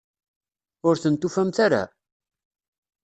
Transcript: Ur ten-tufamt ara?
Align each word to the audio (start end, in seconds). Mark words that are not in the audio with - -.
Ur 0.87 0.95
ten-tufamt 1.03 1.57
ara? 1.65 1.83